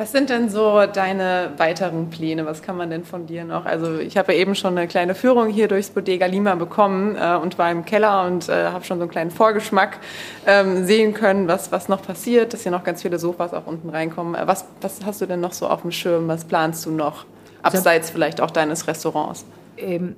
[0.00, 2.46] Was sind denn so deine weiteren Pläne?
[2.46, 3.66] Was kann man denn von dir noch?
[3.66, 7.36] Also ich habe ja eben schon eine kleine Führung hier durchs Bodega Lima bekommen äh,
[7.36, 9.98] und war im Keller und äh, habe schon so einen kleinen Vorgeschmack
[10.46, 13.90] ähm, sehen können, was, was noch passiert, dass hier noch ganz viele Sofas auch unten
[13.90, 14.34] reinkommen.
[14.36, 16.28] Äh, was, was hast du denn noch so auf dem Schirm?
[16.28, 17.26] Was planst du noch?
[17.60, 19.44] Abseits vielleicht auch deines Restaurants?
[19.76, 20.16] Ähm,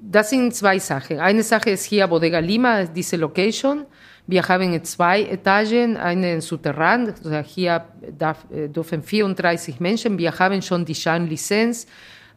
[0.00, 1.18] das sind zwei Sachen.
[1.18, 3.86] Eine Sache ist hier Bodega Lima, diese Location.
[4.26, 7.84] Wir haben zwei Etagen, einen Souterrain, also hier
[8.18, 10.16] darf, äh, dürfen 34 Menschen.
[10.18, 11.86] Wir haben schon die Schein-Lizenz.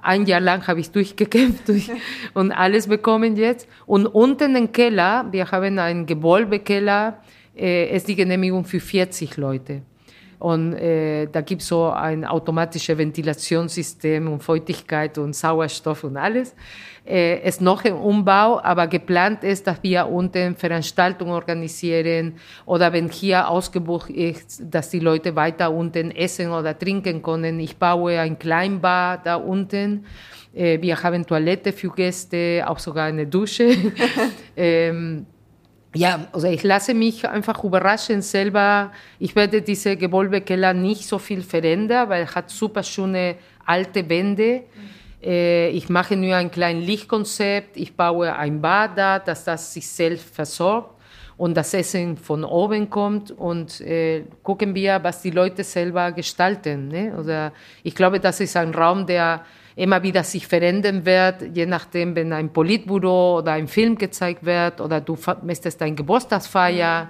[0.02, 1.90] Ein Jahr lang habe ich durchgekämpft durch
[2.34, 3.68] und alles bekommen jetzt.
[3.86, 7.22] Und unten im Keller, wir haben einen Gewölbekeller,
[7.56, 9.82] äh, ist die Genehmigung für 40 Leute.
[10.40, 16.56] Und äh, da gibt es so ein automatisches Ventilationssystem und Feuchtigkeit und Sauerstoff und alles.
[17.06, 22.94] Äh, es ist noch im Umbau, aber geplant ist, dass wir unten Veranstaltungen organisieren oder
[22.94, 27.60] wenn hier ausgebucht ist, dass die Leute weiter unten essen oder trinken können.
[27.60, 30.06] Ich baue ein Kleinbar da unten.
[30.54, 33.76] Äh, wir haben Toilette für Gäste, auch sogar eine Dusche.
[34.56, 35.26] ähm,
[35.96, 38.92] ja, also ich lasse mich einfach überraschen selber.
[39.20, 44.64] Ich werde diese Gewölbekeller nicht so viel verändern, weil er hat super schöne alte Wände.
[45.24, 47.78] Äh, ich mache nur ein kleines Lichtkonzept.
[47.78, 50.97] Ich baue ein Bad da, dass das sich selbst versorgt
[51.38, 56.88] und das Essen von oben kommt und äh, gucken wir, was die Leute selber gestalten.
[56.88, 57.16] Ne?
[57.18, 59.44] Oder ich glaube, das ist ein Raum, der
[59.76, 64.82] immer wieder sich verändern wird, je nachdem, wenn ein Politbüro oder ein Film gezeigt wird
[64.82, 67.10] oder du möchtest dein Geburtstagsfeier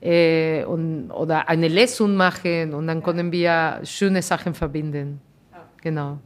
[0.00, 5.20] äh, und, oder eine Lesung machen und dann können wir schöne Sachen verbinden.
[5.82, 6.18] Genau.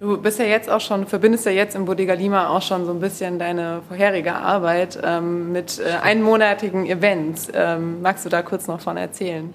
[0.00, 2.90] Du bist ja jetzt auch schon, verbindest ja jetzt im Bodega Lima auch schon so
[2.90, 7.48] ein bisschen deine vorherige Arbeit ähm, mit äh, einmonatigen Events.
[7.54, 9.54] Ähm, magst du da kurz noch von erzählen?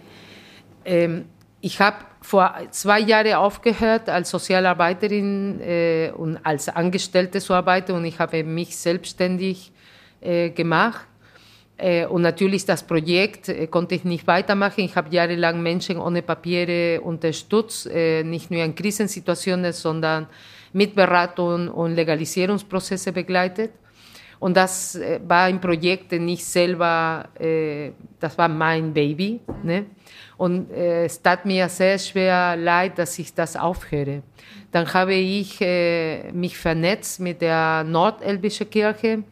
[0.85, 1.25] Ähm,
[1.59, 8.05] ich habe vor zwei Jahren aufgehört als Sozialarbeiterin äh, und als Angestellte zu arbeiten und
[8.05, 9.73] ich habe mich selbstständig
[10.21, 11.05] äh, gemacht.
[11.79, 14.83] Äh, und natürlich das Projekt äh, konnte ich nicht weitermachen.
[14.83, 20.27] Ich habe jahrelang Menschen ohne Papiere unterstützt, äh, nicht nur in Krisensituationen, sondern
[20.73, 23.71] mit Beratung und Legalisierungsprozesse begleitet.
[24.39, 27.27] Und das war ein Projekt, das ich selber,
[28.21, 29.41] das war mein Baby.
[29.63, 29.87] Ne?
[30.37, 34.21] Und es tat mir sehr schwer leid, dass ich das aufhöre.
[34.71, 35.59] Dann habe ich
[36.31, 39.23] mich vernetzt mit der Nordelbischen Kirche.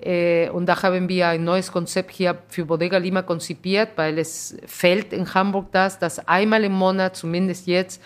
[0.00, 4.56] Äh, und da haben wir ein neues Konzept hier für Bodega Lima konzipiert, weil es
[4.66, 8.02] fällt in Hamburg das, dass einmal im Monat, zumindest jetzt,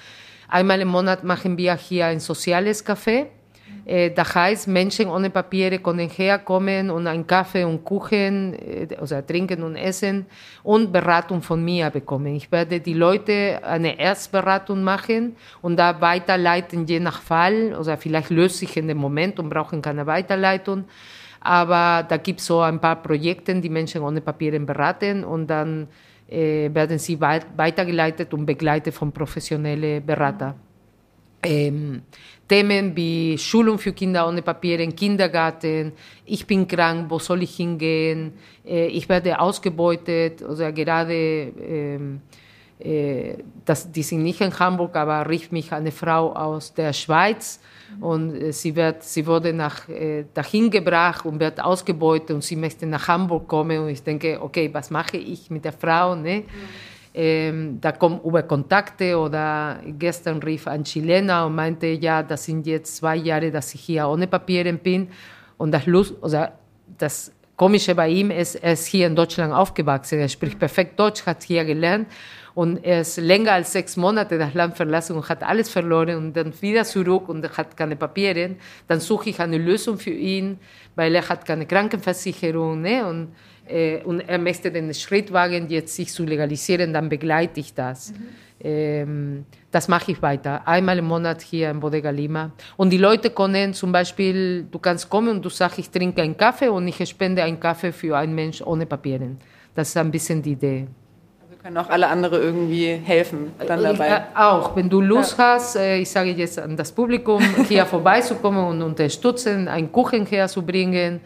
[0.49, 3.27] einmal im Monat machen wir hier ein soziales Café
[3.85, 8.57] äh, das heißt, Menschen ohne Papiere können herkommen und einen Kaffee und Kuchen,
[8.99, 10.27] also trinken und essen
[10.63, 12.37] und Beratung von mir bekommen.
[12.37, 17.75] Ich werde die Leute eine Erstberatung machen und da weiterleiten, je nach Fall.
[17.75, 20.85] Also vielleicht löst sich in dem Moment und brauchen keine Weiterleitung.
[21.45, 25.89] Aber da gibt es so ein paar Projekte, die Menschen ohne Papiere beraten und dann
[26.29, 30.55] äh, werden sie weitergeleitet und begleitet von professionellen Beratern.
[31.45, 32.03] Ähm,
[32.49, 35.93] Themen wie Schulung für Kinder ohne Papiere im Kindergarten,
[36.25, 38.35] ich bin krank, wo soll ich hingehen,
[38.65, 42.42] äh, ich werde ausgebeutet oder gerade ähm, äh,
[43.65, 47.61] das, die sind nicht in Hamburg, aber rief mich eine Frau aus der Schweiz
[48.01, 52.57] und äh, sie, wird, sie wurde nach, äh, dahin gebracht und wird ausgebeutet und sie
[52.57, 56.15] möchte nach Hamburg kommen und ich denke, okay, was mache ich mit der Frau?
[56.15, 56.41] Ne?
[56.41, 56.45] Mhm.
[57.15, 62.67] Ähm, da kommen über Kontakte oder gestern rief ein Chilener und meinte, ja, das sind
[62.67, 65.09] jetzt zwei Jahre, dass ich hier ohne Papiere bin
[65.59, 66.53] und das, Lust, oder
[66.97, 67.31] das
[67.63, 71.45] Komische bei ihm ist, er ist hier in Deutschland aufgewachsen, er spricht perfekt Deutsch, hat
[71.45, 72.09] hier gelernt
[72.55, 76.37] und er ist länger als sechs Monate das Land verlassen und hat alles verloren und
[76.37, 78.57] dann wieder zurück und hat keine Papiere.
[78.89, 80.59] Dann suche ich eine Lösung für ihn,
[80.97, 83.07] weil er hat keine Krankenversicherung ne?
[83.07, 83.29] und,
[83.69, 88.11] äh, und er möchte den Schritt wagen, jetzt sich zu legalisieren, dann begleite ich das.
[88.11, 88.17] Mhm.
[88.65, 92.53] Ähm, das mache ich weiter, einmal im Monat hier in Bodega Lima.
[92.77, 96.37] Und die Leute können zum Beispiel, du kannst kommen und du sagst, ich trinke einen
[96.37, 99.31] Kaffee und ich spende einen Kaffee für einen Menschen ohne Papiere.
[99.75, 100.87] Das ist ein bisschen die Idee
[101.63, 104.09] können auch alle andere irgendwie helfen dann dabei.
[104.09, 105.55] Äh, auch, wenn du Lust ja.
[105.55, 111.21] hast, äh, ich sage jetzt an das Publikum, hier vorbeizukommen und unterstützen, einen Kuchen herzubringen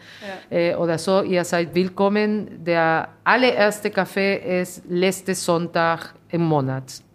[0.51, 0.57] ja.
[0.57, 2.63] äh, oder so, ihr seid willkommen.
[2.63, 7.06] Der allererste Kaffee ist letzten Sonntag im Monat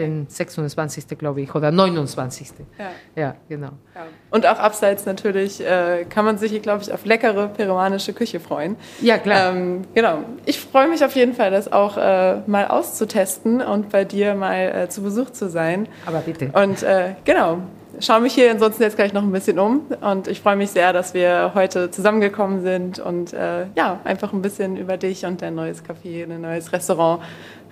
[0.00, 1.06] den 26.
[1.18, 2.48] glaube ich, oder 29.
[2.78, 3.70] Ja, ja genau.
[3.94, 4.06] Ja.
[4.30, 8.76] Und auch abseits natürlich äh, kann man sich, glaube ich, auf leckere peruanische Küche freuen.
[9.00, 9.54] Ja, klar.
[9.54, 10.24] Ähm, genau.
[10.46, 14.84] Ich freue mich auf jeden Fall, das auch äh, mal auszutesten und bei dir mal
[14.84, 15.86] äh, zu Besuch zu sein.
[16.06, 16.50] Aber bitte.
[16.54, 17.58] Und äh, genau,
[17.98, 20.92] schaue mich hier ansonsten jetzt gleich noch ein bisschen um und ich freue mich sehr,
[20.92, 25.54] dass wir heute zusammengekommen sind und äh, ja, einfach ein bisschen über dich und dein
[25.54, 27.22] neues Café, dein neues Restaurant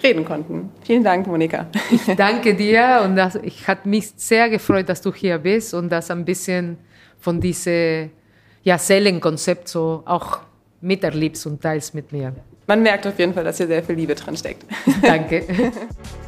[0.03, 0.71] reden konnten.
[0.83, 1.67] Vielen Dank, Monika.
[1.91, 5.91] Ich danke dir und das, ich hat mich sehr gefreut, dass du hier bist und
[5.91, 6.79] das ein bisschen
[7.19, 8.11] von diesem
[8.63, 10.41] ja, Seelenkonzept so auch
[10.81, 12.35] miterlebst und teilst mit mir.
[12.67, 14.65] Man merkt auf jeden Fall, dass hier sehr viel Liebe drin steckt.
[15.03, 15.45] Danke.